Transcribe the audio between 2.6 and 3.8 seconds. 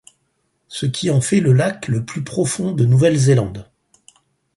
de Nouvelle-Zélande.